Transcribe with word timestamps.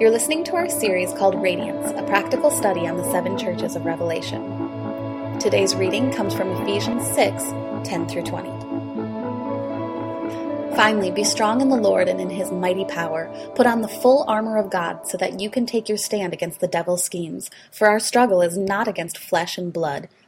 You're 0.00 0.10
listening 0.10 0.44
to 0.44 0.54
our 0.54 0.66
series 0.66 1.12
called 1.12 1.42
Radiance, 1.42 1.92
a 1.94 2.02
practical 2.04 2.50
study 2.50 2.86
on 2.86 2.96
the 2.96 3.04
seven 3.12 3.36
churches 3.36 3.76
of 3.76 3.84
Revelation. 3.84 5.38
Today's 5.38 5.74
reading 5.74 6.10
comes 6.10 6.32
from 6.32 6.48
Ephesians 6.52 7.04
6 7.14 7.44
10 7.86 8.08
through 8.08 8.22
20. 8.22 8.48
Finally, 10.74 11.10
be 11.10 11.22
strong 11.22 11.60
in 11.60 11.68
the 11.68 11.76
Lord 11.76 12.08
and 12.08 12.18
in 12.18 12.30
his 12.30 12.50
mighty 12.50 12.86
power. 12.86 13.30
Put 13.54 13.66
on 13.66 13.82
the 13.82 13.88
full 13.88 14.24
armor 14.26 14.56
of 14.56 14.70
God 14.70 15.06
so 15.06 15.18
that 15.18 15.38
you 15.38 15.50
can 15.50 15.66
take 15.66 15.86
your 15.86 15.98
stand 15.98 16.32
against 16.32 16.60
the 16.60 16.66
devil's 16.66 17.04
schemes. 17.04 17.50
For 17.70 17.86
our 17.86 18.00
struggle 18.00 18.40
is 18.40 18.56
not 18.56 18.88
against 18.88 19.18
flesh 19.18 19.58
and 19.58 19.70
blood 19.70 20.08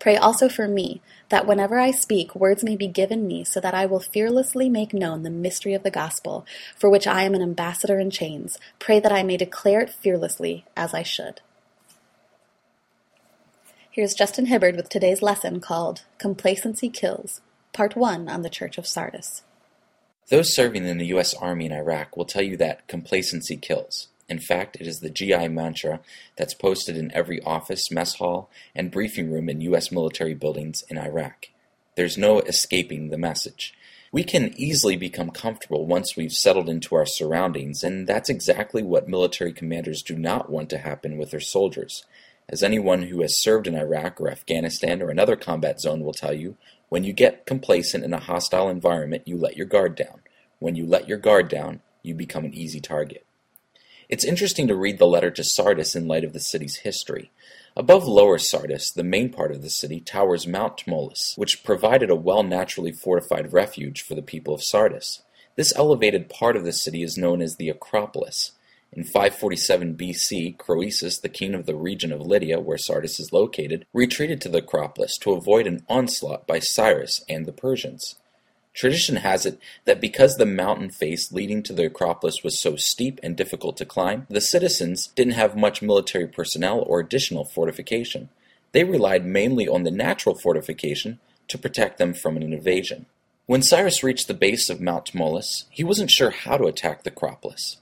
Pray 0.00 0.16
also 0.16 0.48
for 0.48 0.66
me, 0.66 1.02
that 1.28 1.46
whenever 1.46 1.78
I 1.78 1.90
speak, 1.90 2.34
words 2.34 2.64
may 2.64 2.74
be 2.74 2.88
given 2.88 3.26
me, 3.26 3.44
so 3.44 3.60
that 3.60 3.74
I 3.74 3.84
will 3.84 4.00
fearlessly 4.00 4.70
make 4.70 4.94
known 4.94 5.22
the 5.22 5.30
mystery 5.30 5.74
of 5.74 5.82
the 5.82 5.90
gospel, 5.90 6.46
for 6.74 6.88
which 6.88 7.06
I 7.06 7.22
am 7.24 7.34
an 7.34 7.42
ambassador 7.42 8.00
in 8.00 8.10
chains. 8.10 8.58
Pray 8.78 8.98
that 8.98 9.12
I 9.12 9.22
may 9.22 9.36
declare 9.36 9.80
it 9.80 9.90
fearlessly, 9.90 10.64
as 10.74 10.94
I 10.94 11.02
should. 11.02 11.42
Here's 13.90 14.14
Justin 14.14 14.46
Hibbard 14.46 14.76
with 14.76 14.88
today's 14.88 15.20
lesson 15.20 15.60
called 15.60 16.04
Complacency 16.16 16.88
Kills, 16.88 17.42
Part 17.74 17.94
1 17.94 18.28
on 18.28 18.40
the 18.40 18.48
Church 18.48 18.78
of 18.78 18.86
Sardis. 18.86 19.42
Those 20.30 20.54
serving 20.54 20.86
in 20.86 20.96
the 20.96 21.08
U.S. 21.08 21.34
Army 21.34 21.66
in 21.66 21.72
Iraq 21.72 22.16
will 22.16 22.24
tell 22.24 22.42
you 22.42 22.56
that 22.56 22.86
complacency 22.86 23.56
kills. 23.56 24.08
In 24.30 24.38
fact, 24.38 24.76
it 24.80 24.86
is 24.86 25.00
the 25.00 25.10
GI 25.10 25.48
mantra 25.48 26.00
that's 26.36 26.54
posted 26.54 26.96
in 26.96 27.10
every 27.12 27.42
office, 27.42 27.90
mess 27.90 28.14
hall, 28.14 28.48
and 28.76 28.92
briefing 28.92 29.30
room 29.30 29.48
in 29.48 29.60
U.S. 29.62 29.90
military 29.90 30.34
buildings 30.34 30.84
in 30.88 30.96
Iraq. 30.96 31.48
There's 31.96 32.16
no 32.16 32.38
escaping 32.38 33.10
the 33.10 33.18
message. 33.18 33.74
We 34.12 34.22
can 34.22 34.54
easily 34.56 34.96
become 34.96 35.30
comfortable 35.30 35.84
once 35.84 36.16
we've 36.16 36.32
settled 36.32 36.68
into 36.68 36.94
our 36.94 37.06
surroundings, 37.06 37.82
and 37.82 38.06
that's 38.06 38.28
exactly 38.28 38.84
what 38.84 39.08
military 39.08 39.52
commanders 39.52 40.00
do 40.00 40.16
not 40.16 40.48
want 40.48 40.70
to 40.70 40.78
happen 40.78 41.16
with 41.18 41.32
their 41.32 41.40
soldiers. 41.40 42.04
As 42.48 42.62
anyone 42.62 43.02
who 43.02 43.22
has 43.22 43.40
served 43.40 43.66
in 43.66 43.74
Iraq 43.74 44.20
or 44.20 44.30
Afghanistan 44.30 45.02
or 45.02 45.10
another 45.10 45.34
combat 45.34 45.80
zone 45.80 46.04
will 46.04 46.12
tell 46.12 46.32
you, 46.32 46.56
when 46.88 47.02
you 47.02 47.12
get 47.12 47.46
complacent 47.46 48.04
in 48.04 48.12
a 48.12 48.20
hostile 48.20 48.68
environment, 48.68 49.26
you 49.26 49.36
let 49.36 49.56
your 49.56 49.66
guard 49.66 49.96
down. 49.96 50.20
When 50.60 50.76
you 50.76 50.86
let 50.86 51.08
your 51.08 51.18
guard 51.18 51.48
down, 51.48 51.80
you 52.02 52.14
become 52.14 52.44
an 52.44 52.54
easy 52.54 52.80
target. 52.80 53.24
It's 54.10 54.24
interesting 54.24 54.66
to 54.66 54.74
read 54.74 54.98
the 54.98 55.06
letter 55.06 55.30
to 55.30 55.44
Sardis 55.44 55.94
in 55.94 56.08
light 56.08 56.24
of 56.24 56.32
the 56.32 56.40
city's 56.40 56.78
history. 56.78 57.30
Above 57.76 58.08
Lower 58.08 58.38
Sardis, 58.38 58.90
the 58.90 59.04
main 59.04 59.30
part 59.30 59.52
of 59.52 59.62
the 59.62 59.70
city, 59.70 60.00
towers 60.00 60.48
Mount 60.48 60.78
Tmolus, 60.78 61.38
which 61.38 61.62
provided 61.62 62.10
a 62.10 62.16
well 62.16 62.42
naturally 62.42 62.90
fortified 62.90 63.52
refuge 63.52 64.02
for 64.02 64.16
the 64.16 64.20
people 64.22 64.52
of 64.52 64.64
Sardis. 64.64 65.22
This 65.54 65.72
elevated 65.76 66.28
part 66.28 66.56
of 66.56 66.64
the 66.64 66.72
city 66.72 67.04
is 67.04 67.16
known 67.16 67.40
as 67.40 67.54
the 67.54 67.68
Acropolis. 67.68 68.50
In 68.92 69.04
547 69.04 69.94
BC, 69.94 70.58
Croesus, 70.58 71.20
the 71.20 71.28
king 71.28 71.54
of 71.54 71.66
the 71.66 71.76
region 71.76 72.10
of 72.10 72.20
Lydia, 72.20 72.58
where 72.58 72.78
Sardis 72.78 73.20
is 73.20 73.32
located, 73.32 73.86
retreated 73.92 74.40
to 74.40 74.48
the 74.48 74.58
Acropolis 74.58 75.16
to 75.18 75.34
avoid 75.34 75.68
an 75.68 75.84
onslaught 75.88 76.48
by 76.48 76.58
Cyrus 76.58 77.22
and 77.28 77.46
the 77.46 77.52
Persians. 77.52 78.16
Tradition 78.72 79.16
has 79.16 79.44
it 79.46 79.58
that 79.84 80.00
because 80.00 80.36
the 80.36 80.46
mountain 80.46 80.90
face 80.90 81.32
leading 81.32 81.62
to 81.64 81.72
the 81.72 81.86
Acropolis 81.86 82.44
was 82.44 82.58
so 82.58 82.76
steep 82.76 83.18
and 83.22 83.36
difficult 83.36 83.76
to 83.78 83.84
climb, 83.84 84.26
the 84.30 84.40
citizens 84.40 85.08
didn't 85.08 85.34
have 85.34 85.56
much 85.56 85.82
military 85.82 86.26
personnel 86.26 86.80
or 86.86 87.00
additional 87.00 87.44
fortification. 87.44 88.28
They 88.72 88.84
relied 88.84 89.26
mainly 89.26 89.66
on 89.66 89.82
the 89.82 89.90
natural 89.90 90.36
fortification 90.36 91.18
to 91.48 91.58
protect 91.58 91.98
them 91.98 92.14
from 92.14 92.36
an 92.36 92.44
invasion. 92.44 93.06
When 93.46 93.62
Cyrus 93.62 94.04
reached 94.04 94.28
the 94.28 94.34
base 94.34 94.70
of 94.70 94.80
Mount 94.80 95.06
Tmolus, 95.12 95.64
he 95.70 95.82
wasn't 95.82 96.12
sure 96.12 96.30
how 96.30 96.56
to 96.56 96.66
attack 96.66 97.02
the 97.02 97.10
Acropolis. 97.10 97.78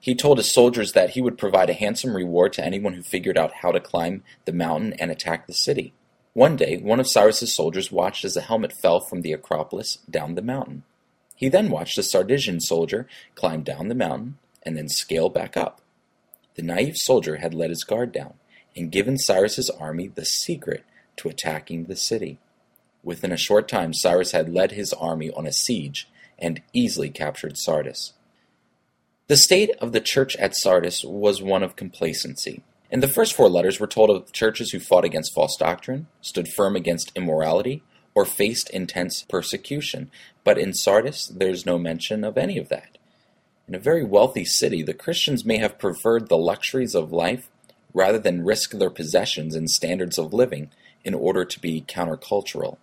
He 0.00 0.16
told 0.16 0.38
his 0.38 0.52
soldiers 0.52 0.92
that 0.92 1.10
he 1.10 1.22
would 1.22 1.38
provide 1.38 1.70
a 1.70 1.74
handsome 1.74 2.16
reward 2.16 2.52
to 2.54 2.64
anyone 2.64 2.94
who 2.94 3.02
figured 3.04 3.38
out 3.38 3.52
how 3.62 3.70
to 3.70 3.78
climb 3.78 4.24
the 4.46 4.52
mountain 4.52 4.94
and 4.94 5.12
attack 5.12 5.46
the 5.46 5.54
city. 5.54 5.92
One 6.34 6.56
day, 6.56 6.78
one 6.78 6.98
of 6.98 7.10
Cyrus's 7.10 7.54
soldiers 7.54 7.92
watched 7.92 8.24
as 8.24 8.36
a 8.36 8.40
helmet 8.40 8.72
fell 8.72 9.00
from 9.00 9.20
the 9.20 9.32
Acropolis 9.32 9.98
down 10.08 10.34
the 10.34 10.42
mountain. 10.42 10.84
He 11.36 11.48
then 11.48 11.70
watched 11.70 11.98
a 11.98 12.02
Sardisian 12.02 12.60
soldier 12.60 13.06
climb 13.34 13.62
down 13.62 13.88
the 13.88 13.94
mountain 13.94 14.38
and 14.62 14.76
then 14.76 14.88
scale 14.88 15.28
back 15.28 15.56
up. 15.56 15.80
The 16.54 16.62
naive 16.62 16.96
soldier 16.96 17.36
had 17.36 17.52
let 17.52 17.70
his 17.70 17.84
guard 17.84 18.12
down 18.12 18.34
and 18.74 18.90
given 18.90 19.18
Cyrus's 19.18 19.68
army 19.70 20.08
the 20.08 20.24
secret 20.24 20.84
to 21.16 21.28
attacking 21.28 21.84
the 21.84 21.96
city. 21.96 22.38
Within 23.02 23.32
a 23.32 23.36
short 23.36 23.68
time, 23.68 23.92
Cyrus 23.92 24.32
had 24.32 24.52
led 24.52 24.72
his 24.72 24.92
army 24.92 25.30
on 25.32 25.46
a 25.46 25.52
siege 25.52 26.08
and 26.38 26.62
easily 26.72 27.10
captured 27.10 27.58
Sardis. 27.58 28.14
The 29.26 29.36
state 29.36 29.70
of 29.80 29.92
the 29.92 30.00
church 30.00 30.36
at 30.36 30.56
Sardis 30.56 31.04
was 31.04 31.42
one 31.42 31.62
of 31.62 31.76
complacency. 31.76 32.62
In 32.92 33.00
the 33.00 33.08
first 33.08 33.32
four 33.32 33.48
letters, 33.48 33.80
we're 33.80 33.86
told 33.86 34.10
of 34.10 34.32
churches 34.32 34.70
who 34.70 34.78
fought 34.78 35.06
against 35.06 35.32
false 35.32 35.56
doctrine, 35.56 36.08
stood 36.20 36.46
firm 36.46 36.76
against 36.76 37.10
immorality, 37.16 37.82
or 38.14 38.26
faced 38.26 38.68
intense 38.68 39.22
persecution. 39.22 40.10
But 40.44 40.58
in 40.58 40.74
Sardis, 40.74 41.26
there's 41.28 41.64
no 41.64 41.78
mention 41.78 42.22
of 42.22 42.36
any 42.36 42.58
of 42.58 42.68
that. 42.68 42.98
In 43.66 43.74
a 43.74 43.78
very 43.78 44.04
wealthy 44.04 44.44
city, 44.44 44.82
the 44.82 44.92
Christians 44.92 45.42
may 45.42 45.56
have 45.56 45.78
preferred 45.78 46.28
the 46.28 46.36
luxuries 46.36 46.94
of 46.94 47.12
life 47.12 47.48
rather 47.94 48.18
than 48.18 48.44
risk 48.44 48.72
their 48.72 48.90
possessions 48.90 49.54
and 49.54 49.70
standards 49.70 50.18
of 50.18 50.34
living 50.34 50.68
in 51.02 51.14
order 51.14 51.46
to 51.46 51.60
be 51.60 51.86
countercultural. 51.88 52.76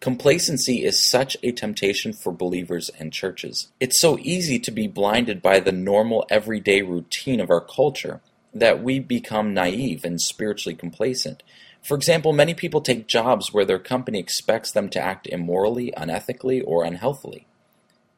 Complacency 0.00 0.84
is 0.84 1.02
such 1.02 1.38
a 1.42 1.52
temptation 1.52 2.12
for 2.12 2.32
believers 2.32 2.90
and 2.98 3.14
churches. 3.14 3.68
It's 3.80 3.98
so 3.98 4.18
easy 4.20 4.58
to 4.58 4.70
be 4.70 4.88
blinded 4.88 5.40
by 5.40 5.58
the 5.58 5.72
normal 5.72 6.26
everyday 6.28 6.82
routine 6.82 7.40
of 7.40 7.48
our 7.48 7.62
culture 7.62 8.20
that 8.54 8.82
we 8.82 8.98
become 8.98 9.54
naive 9.54 10.04
and 10.04 10.20
spiritually 10.20 10.74
complacent. 10.74 11.42
For 11.82 11.96
example, 11.96 12.32
many 12.32 12.54
people 12.54 12.80
take 12.80 13.06
jobs 13.06 13.52
where 13.52 13.64
their 13.64 13.78
company 13.78 14.18
expects 14.18 14.72
them 14.72 14.88
to 14.90 15.00
act 15.00 15.26
immorally, 15.26 15.92
unethically, 15.96 16.62
or 16.66 16.84
unhealthily. 16.84 17.46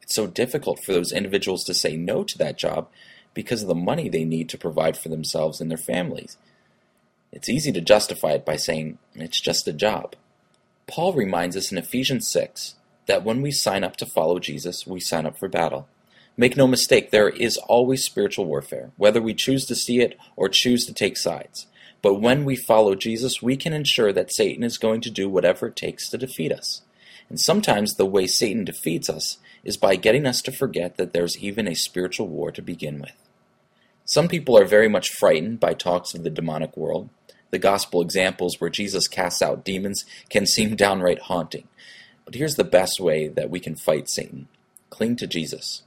It's 0.02 0.14
so 0.14 0.26
difficult 0.26 0.82
for 0.82 0.92
those 0.92 1.12
individuals 1.12 1.64
to 1.64 1.74
say 1.74 1.96
no 1.96 2.24
to 2.24 2.38
that 2.38 2.58
job 2.58 2.88
because 3.34 3.62
of 3.62 3.68
the 3.68 3.74
money 3.74 4.08
they 4.08 4.24
need 4.24 4.48
to 4.48 4.58
provide 4.58 4.96
for 4.96 5.08
themselves 5.08 5.60
and 5.60 5.70
their 5.70 5.78
families. 5.78 6.36
It's 7.32 7.48
easy 7.48 7.70
to 7.72 7.80
justify 7.80 8.32
it 8.32 8.44
by 8.44 8.56
saying, 8.56 8.98
it's 9.14 9.40
just 9.40 9.68
a 9.68 9.72
job. 9.72 10.16
Paul 10.88 11.12
reminds 11.12 11.56
us 11.56 11.70
in 11.70 11.78
Ephesians 11.78 12.26
6 12.26 12.74
that 13.06 13.24
when 13.24 13.42
we 13.42 13.52
sign 13.52 13.84
up 13.84 13.96
to 13.96 14.06
follow 14.06 14.40
Jesus, 14.40 14.86
we 14.86 14.98
sign 14.98 15.26
up 15.26 15.38
for 15.38 15.48
battle. 15.48 15.86
Make 16.40 16.56
no 16.56 16.66
mistake, 16.66 17.10
there 17.10 17.28
is 17.28 17.58
always 17.58 18.02
spiritual 18.02 18.46
warfare, 18.46 18.92
whether 18.96 19.20
we 19.20 19.34
choose 19.34 19.66
to 19.66 19.74
see 19.74 20.00
it 20.00 20.18
or 20.36 20.48
choose 20.48 20.86
to 20.86 20.94
take 20.94 21.18
sides. 21.18 21.66
But 22.00 22.14
when 22.14 22.46
we 22.46 22.56
follow 22.56 22.94
Jesus, 22.94 23.42
we 23.42 23.58
can 23.58 23.74
ensure 23.74 24.10
that 24.14 24.32
Satan 24.32 24.64
is 24.64 24.78
going 24.78 25.02
to 25.02 25.10
do 25.10 25.28
whatever 25.28 25.66
it 25.66 25.76
takes 25.76 26.08
to 26.08 26.16
defeat 26.16 26.50
us. 26.50 26.80
And 27.28 27.38
sometimes 27.38 27.92
the 27.92 28.06
way 28.06 28.26
Satan 28.26 28.64
defeats 28.64 29.10
us 29.10 29.36
is 29.64 29.76
by 29.76 29.96
getting 29.96 30.24
us 30.24 30.40
to 30.40 30.50
forget 30.50 30.96
that 30.96 31.12
there's 31.12 31.36
even 31.36 31.68
a 31.68 31.74
spiritual 31.74 32.26
war 32.26 32.50
to 32.52 32.62
begin 32.62 33.02
with. 33.02 33.12
Some 34.06 34.26
people 34.26 34.56
are 34.56 34.64
very 34.64 34.88
much 34.88 35.10
frightened 35.10 35.60
by 35.60 35.74
talks 35.74 36.14
of 36.14 36.24
the 36.24 36.30
demonic 36.30 36.74
world. 36.74 37.10
The 37.50 37.58
gospel 37.58 38.00
examples 38.00 38.58
where 38.58 38.70
Jesus 38.70 39.08
casts 39.08 39.42
out 39.42 39.62
demons 39.62 40.06
can 40.30 40.46
seem 40.46 40.74
downright 40.74 41.20
haunting. 41.20 41.68
But 42.24 42.34
here's 42.34 42.56
the 42.56 42.64
best 42.64 42.98
way 42.98 43.28
that 43.28 43.50
we 43.50 43.60
can 43.60 43.76
fight 43.76 44.08
Satan 44.08 44.48
cling 44.88 45.16
to 45.16 45.26
Jesus. 45.26 45.82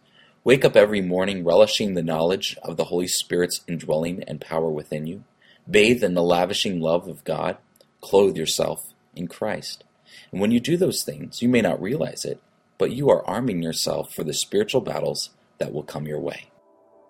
Wake 0.46 0.66
up 0.66 0.76
every 0.76 1.00
morning 1.00 1.46
relishing 1.46 1.94
the 1.94 2.04
knowledge 2.04 2.58
of 2.64 2.76
the 2.76 2.86
Holy 2.86 3.08
Spirit's 3.08 3.62
indwelling 3.66 4.24
and 4.28 4.42
power 4.42 4.70
within 4.70 5.08
you. 5.08 5.24
Bathe 5.70 6.04
in 6.04 6.16
the 6.16 6.22
lavishing 6.22 6.82
love 6.82 7.08
of 7.08 7.24
God. 7.24 7.56
Clothe 8.02 8.36
yourself 8.36 8.94
in 9.16 9.30
Christ. 9.30 9.86
And 10.34 10.42
when 10.42 10.52
you 10.52 10.60
do 10.60 10.76
those 10.76 11.02
things, 11.06 11.42
you 11.42 11.48
may 11.48 11.62
not 11.62 11.82
realize 11.82 12.26
it, 12.26 12.42
but 12.78 12.92
you 12.92 13.10
are 13.10 13.26
arming 13.26 13.64
yourself 13.64 14.14
for 14.14 14.26
the 14.26 14.34
spiritual 14.34 14.82
battles 14.82 15.30
that 15.60 15.72
will 15.72 15.84
come 15.84 16.08
your 16.08 16.20
way. 16.20 16.50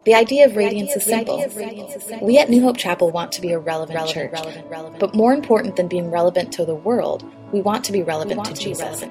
The 0.05 0.15
idea 0.15 0.45
of 0.45 0.57
radiance 0.57 0.91
is 0.97 1.05
simple. 1.05 1.45
We 2.21 2.37
at 2.37 2.49
New 2.49 2.61
Hope 2.61 2.75
Chapel 2.75 3.09
want 3.11 3.31
to 3.33 3.41
be 3.41 3.53
a 3.53 3.59
relevant 3.59 4.09
church. 4.09 4.33
But 4.99 5.15
more 5.15 5.33
important 5.33 5.77
than 5.77 5.87
being 5.87 6.11
relevant 6.11 6.51
to 6.53 6.65
the 6.65 6.75
world, 6.75 7.23
we 7.53 7.61
want 7.61 7.85
to 7.85 7.93
be 7.93 8.03
relevant 8.03 8.43
to 8.43 8.53
Jesus. 8.53 9.05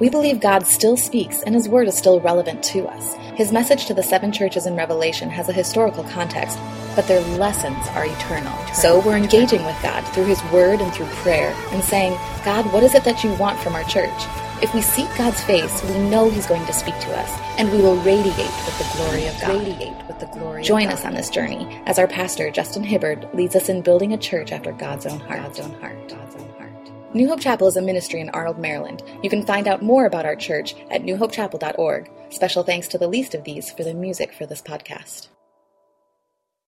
We 0.00 0.08
believe 0.08 0.40
God 0.40 0.66
still 0.66 0.96
speaks 0.96 1.42
and 1.42 1.54
his 1.54 1.68
word 1.68 1.86
is 1.86 1.96
still 1.96 2.18
relevant 2.18 2.64
to 2.64 2.88
us. 2.88 3.14
His 3.36 3.52
message 3.52 3.86
to 3.86 3.94
the 3.94 4.02
seven 4.02 4.32
churches 4.32 4.66
in 4.66 4.74
Revelation 4.74 5.30
has 5.30 5.48
a 5.48 5.52
historical 5.52 6.02
context, 6.04 6.58
but 6.96 7.06
their 7.06 7.20
lessons 7.38 7.86
are 7.88 8.04
eternal. 8.04 8.56
So 8.74 9.00
we're 9.06 9.16
engaging 9.16 9.64
with 9.64 9.80
God 9.80 10.00
through 10.08 10.24
his 10.24 10.42
word 10.52 10.80
and 10.80 10.92
through 10.92 11.06
prayer 11.22 11.54
and 11.70 11.84
saying, 11.84 12.18
God, 12.44 12.72
what 12.72 12.82
is 12.82 12.94
it 12.96 13.04
that 13.04 13.22
you 13.22 13.32
want 13.34 13.60
from 13.60 13.74
our 13.74 13.84
church? 13.84 14.10
If 14.62 14.74
we 14.74 14.82
seek 14.82 15.08
God's 15.16 15.42
face, 15.42 15.82
we 15.84 15.98
know 16.10 16.28
He's 16.28 16.46
going 16.46 16.66
to 16.66 16.72
speak 16.74 16.98
to 17.00 17.18
us, 17.18 17.30
and 17.58 17.72
we 17.72 17.78
will 17.78 17.96
radiate 17.96 18.36
with 18.36 18.78
the 18.78 18.96
glory 18.96 19.26
of 19.26 19.40
God. 19.40 19.58
Radiate 19.58 20.06
with 20.06 20.20
the 20.20 20.26
glory. 20.26 20.62
Join 20.62 20.88
us 20.88 21.06
on 21.06 21.14
this 21.14 21.30
journey 21.30 21.80
as 21.86 21.98
our 21.98 22.06
pastor 22.06 22.50
Justin 22.50 22.84
Hibbard 22.84 23.26
leads 23.32 23.56
us 23.56 23.70
in 23.70 23.80
building 23.80 24.12
a 24.12 24.18
church 24.18 24.52
after 24.52 24.72
God's 24.72 25.06
own 25.06 25.18
heart. 25.20 25.40
God's 25.40 25.60
own 25.60 25.72
heart. 25.80 26.08
God's 26.10 26.36
own 26.36 26.48
heart. 26.58 27.14
New 27.14 27.26
Hope 27.26 27.40
Chapel 27.40 27.68
is 27.68 27.76
a 27.76 27.82
ministry 27.82 28.20
in 28.20 28.28
Arnold, 28.30 28.58
Maryland. 28.58 29.02
You 29.22 29.30
can 29.30 29.46
find 29.46 29.66
out 29.66 29.82
more 29.82 30.04
about 30.04 30.26
our 30.26 30.36
church 30.36 30.74
at 30.90 31.04
newhopechapel.org. 31.04 32.10
Special 32.28 32.62
thanks 32.62 32.88
to 32.88 32.98
the 32.98 33.08
least 33.08 33.34
of 33.34 33.44
these 33.44 33.70
for 33.72 33.82
the 33.82 33.94
music 33.94 34.30
for 34.30 34.44
this 34.44 34.60
podcast. 34.60 35.28